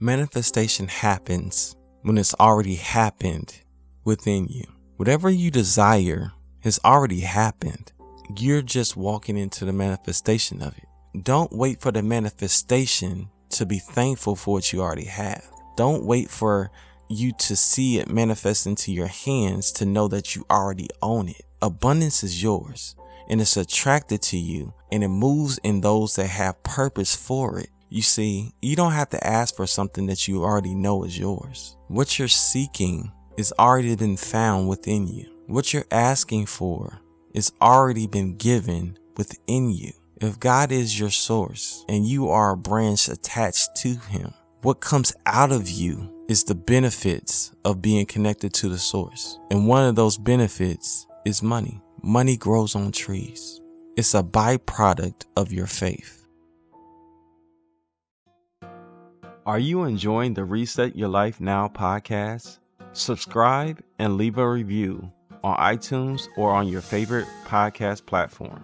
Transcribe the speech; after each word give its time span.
Manifestation 0.00 0.86
happens 0.86 1.74
when 2.02 2.18
it's 2.18 2.34
already 2.34 2.76
happened 2.76 3.52
within 4.04 4.46
you. 4.46 4.62
Whatever 4.96 5.28
you 5.28 5.50
desire 5.50 6.30
has 6.60 6.78
already 6.84 7.18
happened. 7.20 7.90
You're 8.38 8.62
just 8.62 8.96
walking 8.96 9.36
into 9.36 9.64
the 9.64 9.72
manifestation 9.72 10.62
of 10.62 10.78
it. 10.78 11.24
Don't 11.24 11.50
wait 11.50 11.80
for 11.80 11.90
the 11.90 12.04
manifestation 12.04 13.28
to 13.50 13.66
be 13.66 13.80
thankful 13.80 14.36
for 14.36 14.54
what 14.54 14.72
you 14.72 14.82
already 14.82 15.06
have. 15.06 15.44
Don't 15.76 16.04
wait 16.04 16.30
for 16.30 16.70
you 17.08 17.32
to 17.40 17.56
see 17.56 17.98
it 17.98 18.08
manifest 18.08 18.68
into 18.68 18.92
your 18.92 19.08
hands 19.08 19.72
to 19.72 19.84
know 19.84 20.06
that 20.06 20.36
you 20.36 20.46
already 20.48 20.88
own 21.02 21.28
it. 21.28 21.42
Abundance 21.60 22.22
is 22.22 22.40
yours 22.40 22.94
and 23.28 23.40
it's 23.40 23.56
attracted 23.56 24.22
to 24.22 24.38
you 24.38 24.72
and 24.92 25.02
it 25.02 25.08
moves 25.08 25.58
in 25.64 25.80
those 25.80 26.14
that 26.14 26.28
have 26.28 26.62
purpose 26.62 27.16
for 27.16 27.58
it. 27.58 27.70
You 27.90 28.02
see, 28.02 28.52
you 28.60 28.76
don't 28.76 28.92
have 28.92 29.08
to 29.10 29.26
ask 29.26 29.56
for 29.56 29.66
something 29.66 30.06
that 30.06 30.28
you 30.28 30.44
already 30.44 30.74
know 30.74 31.04
is 31.04 31.18
yours. 31.18 31.76
What 31.88 32.18
you're 32.18 32.28
seeking 32.28 33.10
is 33.38 33.52
already 33.58 33.96
been 33.96 34.16
found 34.16 34.68
within 34.68 35.06
you. 35.06 35.26
What 35.46 35.72
you're 35.72 35.86
asking 35.90 36.46
for 36.46 37.00
is 37.32 37.52
already 37.62 38.06
been 38.06 38.36
given 38.36 38.98
within 39.16 39.70
you. 39.70 39.92
If 40.20 40.38
God 40.38 40.72
is 40.72 40.98
your 40.98 41.10
source 41.10 41.84
and 41.88 42.06
you 42.06 42.28
are 42.28 42.52
a 42.52 42.56
branch 42.56 43.08
attached 43.08 43.76
to 43.76 43.94
Him, 43.94 44.34
what 44.62 44.80
comes 44.80 45.14
out 45.24 45.52
of 45.52 45.70
you 45.70 46.26
is 46.28 46.44
the 46.44 46.54
benefits 46.54 47.52
of 47.64 47.80
being 47.80 48.04
connected 48.04 48.52
to 48.54 48.68
the 48.68 48.78
source. 48.78 49.38
And 49.50 49.66
one 49.66 49.88
of 49.88 49.94
those 49.94 50.18
benefits 50.18 51.06
is 51.24 51.42
money. 51.42 51.80
Money 52.02 52.36
grows 52.36 52.74
on 52.74 52.92
trees. 52.92 53.60
It's 53.96 54.14
a 54.14 54.22
byproduct 54.22 55.24
of 55.36 55.52
your 55.52 55.66
faith. 55.66 56.17
Are 59.48 59.58
you 59.58 59.84
enjoying 59.84 60.34
the 60.34 60.44
Reset 60.44 60.94
Your 60.94 61.08
Life 61.08 61.40
Now 61.40 61.68
podcast? 61.68 62.58
Subscribe 62.92 63.82
and 63.98 64.18
leave 64.18 64.36
a 64.36 64.46
review 64.46 65.10
on 65.42 65.56
iTunes 65.56 66.28
or 66.36 66.50
on 66.50 66.68
your 66.68 66.82
favorite 66.82 67.26
podcast 67.46 68.04
platform. 68.04 68.62